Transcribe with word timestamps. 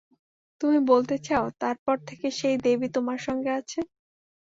তুমি 0.61 0.79
বলতে 0.91 1.15
চাও, 1.27 1.45
তারপর 1.59 1.95
থেকে 2.07 2.27
সেই 2.39 2.55
দেবী 2.65 2.87
তোমার 2.95 3.19
সঙ্গে 3.27 3.51
আছে? 3.59 3.79